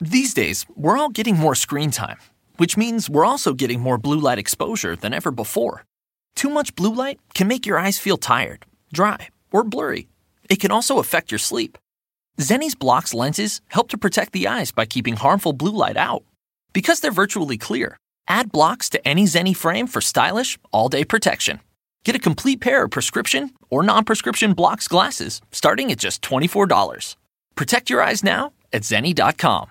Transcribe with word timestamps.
These 0.00 0.34
days, 0.34 0.66
we're 0.76 0.98
all 0.98 1.08
getting 1.08 1.36
more 1.36 1.54
screen 1.54 1.90
time, 1.90 2.18
which 2.58 2.76
means 2.76 3.08
we're 3.08 3.24
also 3.24 3.54
getting 3.54 3.80
more 3.80 3.96
blue 3.96 4.20
light 4.20 4.38
exposure 4.38 4.94
than 4.94 5.14
ever 5.14 5.30
before. 5.30 5.84
Too 6.34 6.50
much 6.50 6.76
blue 6.76 6.94
light 6.94 7.18
can 7.32 7.48
make 7.48 7.64
your 7.64 7.78
eyes 7.78 7.98
feel 7.98 8.18
tired, 8.18 8.66
dry, 8.92 9.28
or 9.50 9.64
blurry. 9.64 10.08
It 10.50 10.60
can 10.60 10.70
also 10.70 10.98
affect 10.98 11.32
your 11.32 11.38
sleep. 11.38 11.78
Zenni's 12.38 12.74
blocks 12.74 13.14
lenses 13.14 13.62
help 13.68 13.88
to 13.88 13.96
protect 13.96 14.32
the 14.32 14.46
eyes 14.46 14.70
by 14.70 14.84
keeping 14.84 15.16
harmful 15.16 15.54
blue 15.54 15.72
light 15.72 15.96
out. 15.96 16.22
Because 16.74 17.00
they're 17.00 17.10
virtually 17.10 17.56
clear, 17.56 17.96
add 18.28 18.52
blocks 18.52 18.90
to 18.90 19.08
any 19.08 19.24
Zenni 19.24 19.56
frame 19.56 19.86
for 19.86 20.02
stylish, 20.02 20.58
all 20.72 20.90
day 20.90 21.04
protection. 21.04 21.60
Get 22.04 22.14
a 22.14 22.18
complete 22.18 22.60
pair 22.60 22.84
of 22.84 22.90
prescription 22.90 23.52
or 23.70 23.82
non 23.82 24.04
prescription 24.04 24.52
blocks 24.52 24.88
glasses 24.88 25.40
starting 25.52 25.90
at 25.90 25.98
just 25.98 26.20
$24. 26.20 27.16
Protect 27.54 27.88
your 27.88 28.02
eyes 28.02 28.22
now 28.22 28.52
at 28.74 28.82
Zenni.com. 28.82 29.70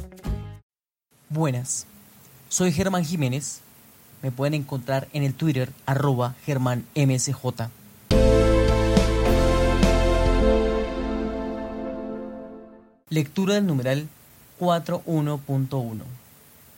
Buenas, 1.33 1.85
soy 2.49 2.73
Germán 2.73 3.05
Jiménez. 3.05 3.61
Me 4.21 4.33
pueden 4.33 4.53
encontrar 4.53 5.07
en 5.13 5.23
el 5.23 5.33
Twitter 5.33 5.71
arroba 5.85 6.35
germánmsj. 6.45 7.69
Lectura 13.07 13.53
del 13.53 13.65
numeral 13.65 14.09
4.1.1. 14.59 16.01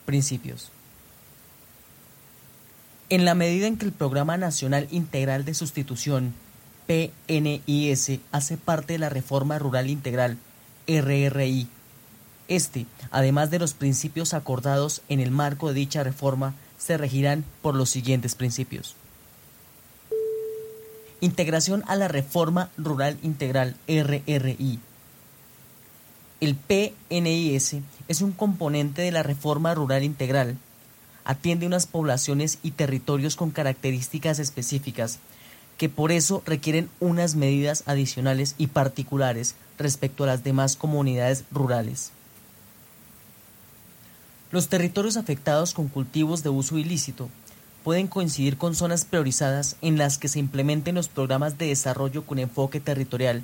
Principios. 0.06 0.70
En 3.08 3.24
la 3.24 3.34
medida 3.34 3.66
en 3.66 3.76
que 3.76 3.86
el 3.86 3.92
Programa 3.92 4.36
Nacional 4.36 4.86
Integral 4.92 5.44
de 5.44 5.54
Sustitución, 5.54 6.32
PNIS, 6.86 8.20
hace 8.30 8.56
parte 8.56 8.92
de 8.92 8.98
la 9.00 9.08
Reforma 9.08 9.58
Rural 9.58 9.90
Integral, 9.90 10.38
RRI, 10.86 11.66
este, 12.48 12.86
además 13.10 13.50
de 13.50 13.58
los 13.58 13.74
principios 13.74 14.34
acordados 14.34 15.02
en 15.08 15.20
el 15.20 15.30
marco 15.30 15.68
de 15.68 15.74
dicha 15.74 16.02
reforma, 16.02 16.54
se 16.78 16.96
regirán 16.96 17.44
por 17.62 17.74
los 17.74 17.90
siguientes 17.90 18.34
principios. 18.34 18.96
Integración 21.20 21.84
a 21.86 21.96
la 21.96 22.08
Reforma 22.08 22.70
Rural 22.76 23.18
Integral 23.22 23.76
RRI. 23.88 24.78
El 26.40 26.56
PNIS 26.56 27.76
es 28.08 28.20
un 28.20 28.32
componente 28.32 29.00
de 29.00 29.12
la 29.12 29.22
Reforma 29.22 29.74
Rural 29.74 30.02
Integral. 30.02 30.58
Atiende 31.24 31.66
unas 31.66 31.86
poblaciones 31.86 32.58
y 32.62 32.72
territorios 32.72 33.36
con 33.36 33.50
características 33.50 34.38
específicas 34.38 35.20
que 35.78 35.88
por 35.88 36.12
eso 36.12 36.42
requieren 36.46 36.88
unas 37.00 37.34
medidas 37.34 37.82
adicionales 37.86 38.54
y 38.58 38.68
particulares 38.68 39.54
respecto 39.78 40.24
a 40.24 40.28
las 40.28 40.44
demás 40.44 40.76
comunidades 40.76 41.44
rurales. 41.50 42.12
Los 44.54 44.68
territorios 44.68 45.16
afectados 45.16 45.74
con 45.74 45.88
cultivos 45.88 46.44
de 46.44 46.48
uso 46.48 46.78
ilícito 46.78 47.28
pueden 47.82 48.06
coincidir 48.06 48.56
con 48.56 48.76
zonas 48.76 49.04
priorizadas 49.04 49.74
en 49.82 49.98
las 49.98 50.16
que 50.16 50.28
se 50.28 50.38
implementen 50.38 50.94
los 50.94 51.08
programas 51.08 51.58
de 51.58 51.66
desarrollo 51.66 52.24
con 52.24 52.38
enfoque 52.38 52.78
territorial 52.78 53.42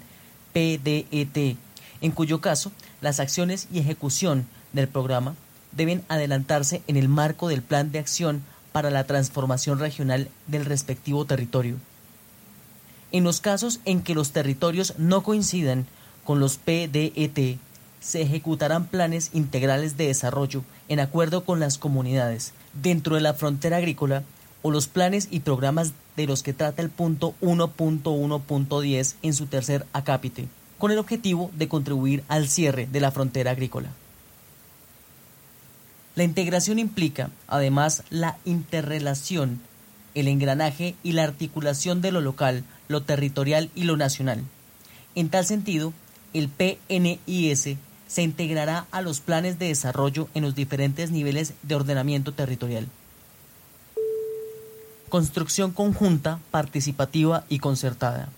PDET, 0.52 1.56
en 2.00 2.12
cuyo 2.12 2.40
caso 2.40 2.70
las 3.00 3.18
acciones 3.18 3.66
y 3.72 3.80
ejecución 3.80 4.46
del 4.72 4.86
programa 4.86 5.34
deben 5.72 6.04
adelantarse 6.06 6.80
en 6.86 6.96
el 6.96 7.08
marco 7.08 7.48
del 7.48 7.62
plan 7.62 7.90
de 7.90 7.98
acción 7.98 8.44
para 8.70 8.92
la 8.92 9.02
transformación 9.02 9.80
regional 9.80 10.28
del 10.46 10.64
respectivo 10.64 11.24
territorio. 11.24 11.74
En 13.10 13.24
los 13.24 13.40
casos 13.40 13.80
en 13.84 14.02
que 14.02 14.14
los 14.14 14.30
territorios 14.30 14.94
no 14.96 15.24
coincidan 15.24 15.86
con 16.22 16.38
los 16.38 16.56
PDET, 16.58 17.58
se 18.00 18.22
ejecutarán 18.22 18.86
planes 18.86 19.30
integrales 19.32 19.96
de 19.96 20.06
desarrollo 20.06 20.64
en 20.88 21.00
acuerdo 21.00 21.44
con 21.44 21.60
las 21.60 21.78
comunidades 21.78 22.52
dentro 22.72 23.14
de 23.14 23.20
la 23.20 23.34
frontera 23.34 23.76
agrícola 23.76 24.24
o 24.62 24.70
los 24.70 24.88
planes 24.88 25.28
y 25.30 25.40
programas 25.40 25.92
de 26.16 26.26
los 26.26 26.42
que 26.42 26.52
trata 26.52 26.82
el 26.82 26.90
punto 26.90 27.34
1.1.10 27.40 29.14
en 29.22 29.34
su 29.34 29.46
tercer 29.46 29.86
acápite, 29.92 30.48
con 30.78 30.90
el 30.90 30.98
objetivo 30.98 31.50
de 31.56 31.68
contribuir 31.68 32.24
al 32.28 32.48
cierre 32.48 32.86
de 32.90 33.00
la 33.00 33.10
frontera 33.10 33.52
agrícola. 33.52 33.90
La 36.16 36.24
integración 36.24 36.78
implica, 36.78 37.30
además, 37.46 38.02
la 38.10 38.36
interrelación, 38.44 39.60
el 40.14 40.28
engranaje 40.28 40.94
y 41.02 41.12
la 41.12 41.24
articulación 41.24 42.02
de 42.02 42.12
lo 42.12 42.20
local, 42.20 42.64
lo 42.88 43.02
territorial 43.02 43.70
y 43.74 43.84
lo 43.84 43.96
nacional. 43.96 44.42
En 45.14 45.28
tal 45.30 45.46
sentido, 45.46 45.92
el 46.34 46.48
PNIS 46.48 47.76
se 48.10 48.22
integrará 48.22 48.86
a 48.90 49.02
los 49.02 49.20
planes 49.20 49.60
de 49.60 49.68
desarrollo 49.68 50.28
en 50.34 50.42
los 50.42 50.56
diferentes 50.56 51.12
niveles 51.12 51.54
de 51.62 51.76
ordenamiento 51.76 52.32
territorial. 52.32 52.88
Construcción 55.08 55.70
conjunta, 55.70 56.40
participativa 56.50 57.44
y 57.48 57.60
concertada. 57.60 58.28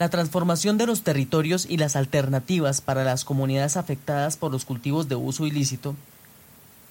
La 0.00 0.08
transformación 0.08 0.76
de 0.76 0.86
los 0.86 1.02
territorios 1.02 1.66
y 1.70 1.76
las 1.76 1.94
alternativas 1.94 2.80
para 2.80 3.04
las 3.04 3.24
comunidades 3.24 3.76
afectadas 3.76 4.36
por 4.36 4.50
los 4.50 4.64
cultivos 4.64 5.08
de 5.08 5.14
uso 5.14 5.46
ilícito 5.46 5.94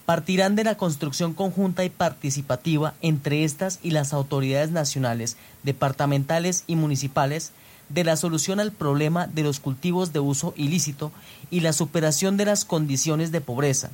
partirán 0.06 0.56
de 0.56 0.64
la 0.64 0.76
construcción 0.76 1.34
conjunta 1.34 1.84
y 1.84 1.90
participativa 1.90 2.94
entre 3.02 3.44
estas 3.44 3.78
y 3.82 3.90
las 3.90 4.14
autoridades 4.14 4.70
nacionales, 4.70 5.36
departamentales 5.64 6.64
y 6.66 6.76
municipales 6.76 7.52
de 7.88 8.04
la 8.04 8.16
solución 8.16 8.60
al 8.60 8.72
problema 8.72 9.26
de 9.26 9.42
los 9.42 9.60
cultivos 9.60 10.12
de 10.12 10.20
uso 10.20 10.54
ilícito 10.56 11.12
y 11.50 11.60
la 11.60 11.72
superación 11.72 12.36
de 12.36 12.44
las 12.44 12.64
condiciones 12.64 13.32
de 13.32 13.40
pobreza. 13.40 13.90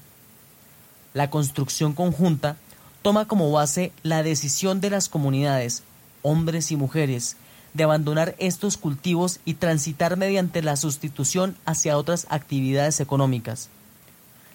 La 1.14 1.30
construcción 1.30 1.92
conjunta 1.92 2.56
toma 3.02 3.26
como 3.26 3.50
base 3.50 3.92
la 4.02 4.22
decisión 4.22 4.80
de 4.80 4.90
las 4.90 5.08
comunidades, 5.08 5.82
hombres 6.22 6.70
y 6.70 6.76
mujeres, 6.76 7.36
de 7.74 7.84
abandonar 7.84 8.34
estos 8.38 8.76
cultivos 8.76 9.40
y 9.44 9.54
transitar 9.54 10.16
mediante 10.16 10.62
la 10.62 10.76
sustitución 10.76 11.56
hacia 11.64 11.96
otras 11.98 12.26
actividades 12.30 13.00
económicas. 13.00 13.68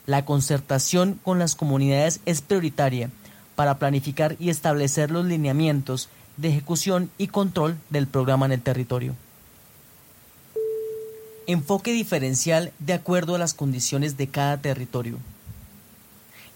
La 0.05 0.23
concertación 0.23 1.19
con 1.23 1.39
las 1.39 1.55
comunidades 1.55 2.21
es 2.25 2.41
prioritaria 2.41 3.09
para 3.55 3.77
planificar 3.79 4.35
y 4.39 4.49
establecer 4.49 5.11
los 5.11 5.25
lineamientos 5.25 6.09
de 6.37 6.49
ejecución 6.49 7.09
y 7.17 7.27
control 7.27 7.77
del 7.89 8.07
programa 8.07 8.45
en 8.45 8.53
el 8.53 8.61
territorio. 8.61 9.15
Enfoque 11.47 11.93
diferencial 11.93 12.73
de 12.79 12.91
acuerdo 12.91 13.35
a 13.35 13.39
las 13.39 13.53
condiciones 13.53 14.17
de 14.17 14.27
cada 14.27 14.57
territorio. 14.57 15.17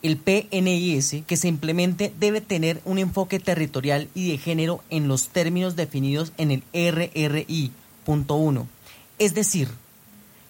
El 0.02 0.18
PNIS 0.18 1.24
que 1.26 1.38
se 1.38 1.48
implemente 1.48 2.14
debe 2.20 2.42
tener 2.42 2.82
un 2.84 2.98
enfoque 2.98 3.40
territorial 3.40 4.10
y 4.14 4.30
de 4.30 4.38
género 4.38 4.84
en 4.90 5.08
los 5.08 5.30
términos 5.30 5.78
definidos 5.78 6.34
en 6.38 6.52
el 6.52 6.64
RRI.1, 6.74 8.66
es 9.18 9.34
decir, 9.34 9.70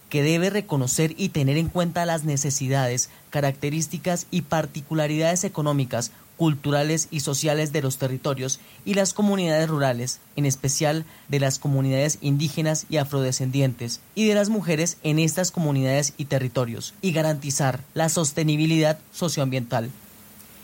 que 0.09 0.23
debe 0.23 0.49
reconocer 0.49 1.13
y 1.17 1.29
tener 1.29 1.57
en 1.57 1.69
cuenta 1.69 2.05
las 2.05 2.23
necesidades, 2.23 3.09
características 3.29 4.25
y 4.31 4.41
particularidades 4.41 5.43
económicas, 5.43 6.11
culturales 6.41 7.07
y 7.11 7.19
sociales 7.19 7.71
de 7.71 7.83
los 7.83 7.97
territorios 7.97 8.59
y 8.83 8.95
las 8.95 9.13
comunidades 9.13 9.69
rurales, 9.69 10.21
en 10.35 10.47
especial 10.47 11.05
de 11.27 11.39
las 11.39 11.59
comunidades 11.59 12.17
indígenas 12.19 12.87
y 12.89 12.97
afrodescendientes, 12.97 13.99
y 14.15 14.27
de 14.27 14.33
las 14.33 14.49
mujeres 14.49 14.97
en 15.03 15.19
estas 15.19 15.51
comunidades 15.51 16.15
y 16.17 16.25
territorios, 16.25 16.95
y 16.99 17.11
garantizar 17.11 17.81
la 17.93 18.09
sostenibilidad 18.09 18.97
socioambiental. 19.13 19.91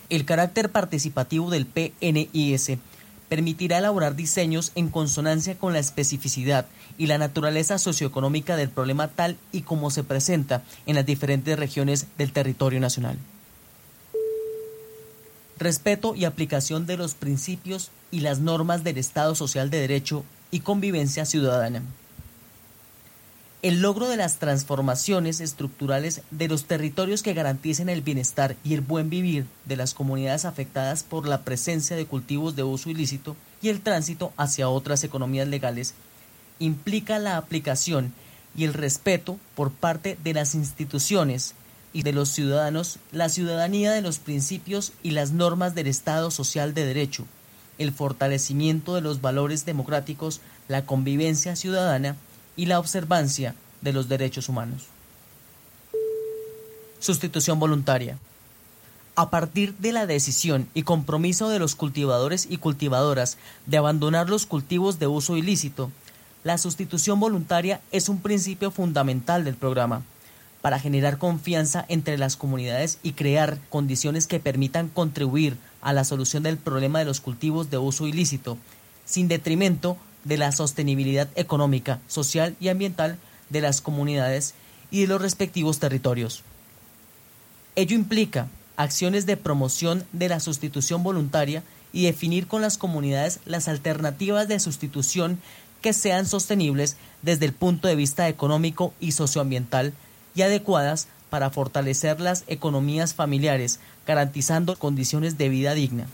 El 0.10 0.26
carácter 0.26 0.72
participativo 0.72 1.52
del 1.52 1.68
PNIS 1.68 2.80
permitirá 3.30 3.78
elaborar 3.78 4.16
diseños 4.16 4.72
en 4.74 4.90
consonancia 4.90 5.60
con 5.60 5.74
la 5.74 5.80
especificidad 5.80 6.66
y 6.98 7.06
la 7.06 7.20
naturaleza 7.20 7.78
socioeconómica 7.78 8.56
del 8.56 8.70
problema 8.70 9.10
tal 9.10 9.38
y 9.52 9.62
como 9.62 9.92
se 9.92 10.04
presenta 10.04 10.64
en 10.88 10.96
las 10.96 11.06
diferentes 11.06 11.60
regiones 11.60 12.08
del 12.18 12.32
territorio 12.32 12.80
nacional 12.80 13.20
respeto 15.60 16.16
y 16.16 16.26
aplicación 16.26 16.86
de 16.86 16.98
los 16.98 17.14
principios 17.14 17.92
y 18.12 18.22
las 18.22 18.40
normas 18.40 18.84
del 18.84 18.98
Estado 18.98 19.36
Social 19.36 19.70
de 19.70 19.80
Derecho 19.80 20.24
y 20.52 20.62
convivencia 20.62 21.26
ciudadana. 21.26 21.82
el 23.64 23.82
logro 23.82 24.08
de 24.08 24.18
las 24.18 24.38
transformaciones 24.38 25.42
estructurales 25.42 26.22
de 26.30 26.48
los 26.48 26.66
territorios 26.66 27.24
que 27.24 27.34
garanticen 27.34 27.90
el 27.90 28.02
bienestar 28.02 28.56
y 28.64 28.76
el 28.76 28.82
buen 28.82 29.10
vivir 29.10 29.48
de 29.66 29.76
las 29.76 29.96
comunidades 29.96 30.46
afectadas 30.46 31.04
por 31.04 31.28
la 31.28 31.42
presencia 31.42 31.96
de 31.96 32.06
cultivos 32.06 32.56
de 32.56 32.64
uso 32.64 32.92
ilícito 32.92 33.36
y 33.62 33.70
el 33.70 33.82
tránsito 33.82 34.32
hacia 34.38 34.70
otras 34.70 35.04
economías 35.04 35.48
legales 35.48 35.96
implica 36.60 37.18
la 37.18 37.36
aplicación 37.38 38.14
y 38.56 38.64
el 38.64 38.74
respeto 38.74 39.38
por 39.56 39.72
parte 39.72 40.18
de 40.24 40.34
las 40.34 40.54
instituciones 40.56 41.54
y 41.98 42.04
de 42.04 42.14
los 42.14 42.30
ciudadanos 42.30 43.00
la 43.12 43.28
ciudadanía 43.28 43.92
de 43.92 44.04
los 44.04 44.20
principios 44.20 44.94
y 45.02 45.12
las 45.12 45.32
normas 45.32 45.74
del 45.74 45.88
Estado 45.88 46.30
social 46.30 46.76
de 46.76 46.86
derecho, 46.86 47.26
el 47.80 47.92
fortalecimiento 47.92 48.94
de 48.94 49.02
los 49.02 49.20
valores 49.20 49.66
democráticos, 49.66 50.40
la 50.68 50.86
convivencia 50.86 51.56
ciudadana 51.56 52.16
y 52.56 52.68
la 52.68 52.78
observancia 52.78 53.56
de 53.82 53.94
los 53.94 54.10
derechos 54.10 54.48
humanos. 54.48 54.84
Sustitución 57.00 57.60
voluntaria. 57.60 58.20
A 59.16 59.32
partir 59.32 59.74
de 59.78 59.92
la 59.92 60.06
decisión 60.06 60.70
y 60.76 60.84
compromiso 60.84 61.50
de 61.50 61.58
los 61.58 61.74
cultivadores 61.74 62.46
y 62.48 62.58
cultivadoras 62.58 63.40
de 63.66 63.78
abandonar 63.78 64.30
los 64.30 64.46
cultivos 64.46 65.00
de 65.00 65.08
uso 65.08 65.36
ilícito, 65.36 65.90
la 66.44 66.60
sustitución 66.60 67.20
voluntaria 67.20 67.82
es 67.92 68.08
un 68.08 68.20
principio 68.20 68.70
fundamental 68.70 69.44
del 69.44 69.56
programa 69.56 70.04
para 70.68 70.80
generar 70.80 71.18
confianza 71.18 71.86
entre 71.88 72.18
las 72.18 72.36
comunidades 72.36 73.00
y 73.02 73.14
crear 73.14 73.58
condiciones 73.70 74.28
que 74.28 74.42
permitan 74.42 74.90
contribuir 74.90 75.56
a 75.80 75.94
la 75.94 76.04
solución 76.04 76.44
del 76.44 76.58
problema 76.58 77.00
de 77.00 77.06
los 77.06 77.22
cultivos 77.22 77.70
de 77.70 77.78
uso 77.78 78.06
ilícito, 78.06 78.58
sin 79.06 79.30
detrimento 79.30 79.96
de 80.26 80.36
la 80.36 80.52
sostenibilidad 80.52 81.30
económica, 81.38 82.02
social 82.08 82.58
y 82.60 82.68
ambiental 82.68 83.18
de 83.50 83.62
las 83.62 83.80
comunidades 83.80 84.56
y 84.92 85.00
de 85.00 85.08
los 85.08 85.22
respectivos 85.22 85.80
territorios. 85.80 86.44
Ello 87.78 87.96
implica 87.96 88.50
acciones 88.76 89.26
de 89.26 89.38
promoción 89.38 90.04
de 90.12 90.28
la 90.28 90.42
sustitución 90.42 91.02
voluntaria 91.02 91.64
y 91.94 92.04
definir 92.04 92.46
con 92.46 92.62
las 92.62 92.78
comunidades 92.78 93.40
las 93.46 93.70
alternativas 93.70 94.50
de 94.50 94.60
sustitución 94.60 95.40
que 95.82 95.94
sean 95.94 96.26
sostenibles 96.26 96.98
desde 97.22 97.46
el 97.46 97.54
punto 97.54 97.88
de 97.88 97.96
vista 97.96 98.28
económico 98.28 98.94
y 99.00 99.14
socioambiental 99.14 99.94
y 100.38 100.44
adecuadas 100.44 101.08
para 101.32 101.50
fortalecer 101.50 102.22
las 102.22 102.44
economías 102.48 103.16
familiares, 103.16 103.80
garantizando 104.06 104.78
condiciones 104.78 105.38
de 105.38 105.50
vida 105.50 105.74
digna. 105.74 106.06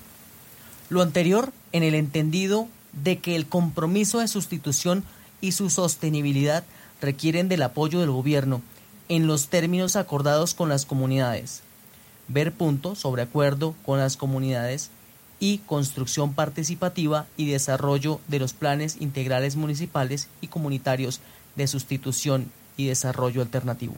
Lo 0.90 1.02
anterior 1.02 1.52
en 1.74 1.84
el 1.84 1.94
entendido 1.94 2.70
de 2.94 3.20
que 3.20 3.36
el 3.36 3.48
compromiso 3.48 4.20
de 4.20 4.30
sustitución 4.30 5.04
y 5.42 5.52
su 5.52 5.70
sostenibilidad 5.70 6.64
requieren 7.02 7.50
del 7.50 7.64
apoyo 7.64 8.00
del 8.00 8.12
gobierno 8.12 8.62
en 9.10 9.28
los 9.28 9.48
términos 9.50 9.98
acordados 9.98 10.54
con 10.54 10.70
las 10.70 10.86
comunidades. 10.86 11.62
Ver 12.30 12.54
punto 12.54 12.96
sobre 12.96 13.24
acuerdo 13.24 13.76
con 13.86 14.00
las 14.00 14.16
comunidades 14.16 14.90
y 15.42 15.58
construcción 15.58 16.34
participativa 16.34 17.26
y 17.36 17.52
desarrollo 17.52 18.22
de 18.30 18.40
los 18.40 18.54
planes 18.54 18.96
integrales 19.02 19.58
municipales 19.58 20.30
y 20.40 20.48
comunitarios 20.48 21.20
de 21.58 21.68
sustitución 21.68 22.50
y 22.78 22.88
desarrollo 22.88 23.42
alternativo. 23.42 23.96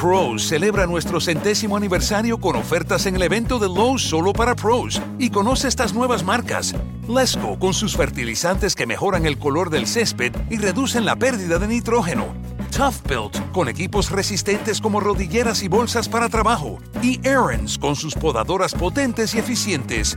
Pros 0.00 0.44
celebra 0.46 0.86
nuestro 0.86 1.20
centésimo 1.20 1.76
aniversario 1.76 2.38
con 2.38 2.54
ofertas 2.54 3.06
en 3.06 3.16
el 3.16 3.22
evento 3.22 3.58
de 3.58 3.66
Lowe's 3.66 4.02
solo 4.02 4.32
para 4.32 4.54
pros 4.54 5.02
y 5.18 5.30
conoce 5.30 5.66
estas 5.66 5.92
nuevas 5.92 6.22
marcas. 6.22 6.72
Lesco 7.08 7.58
con 7.58 7.74
sus 7.74 7.96
fertilizantes 7.96 8.76
que 8.76 8.86
mejoran 8.86 9.26
el 9.26 9.38
color 9.40 9.70
del 9.70 9.88
césped 9.88 10.32
y 10.50 10.58
reducen 10.58 11.04
la 11.04 11.16
pérdida 11.16 11.58
de 11.58 11.66
nitrógeno. 11.66 12.26
Tough 12.70 13.02
Built 13.08 13.50
con 13.50 13.68
equipos 13.68 14.10
resistentes 14.12 14.80
como 14.80 15.00
rodilleras 15.00 15.64
y 15.64 15.68
bolsas 15.68 16.08
para 16.08 16.28
trabajo. 16.28 16.78
Y 17.02 17.18
Aaron's 17.26 17.76
con 17.76 17.96
sus 17.96 18.14
podadoras 18.14 18.74
potentes 18.74 19.34
y 19.34 19.38
eficientes. 19.38 20.16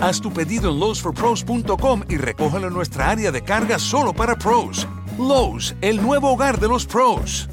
Haz 0.00 0.20
tu 0.20 0.32
pedido 0.32 0.70
en 0.70 0.78
lowesforpros.com 0.78 2.02
y 2.08 2.16
recógelo 2.16 2.68
en 2.68 2.74
nuestra 2.74 3.10
área 3.10 3.32
de 3.32 3.42
carga 3.42 3.78
solo 3.78 4.12
para 4.12 4.36
pros. 4.36 4.86
Lowe's, 5.18 5.74
el 5.80 6.00
nuevo 6.00 6.32
hogar 6.32 6.60
de 6.60 6.68
los 6.68 6.86
pros. 6.86 7.48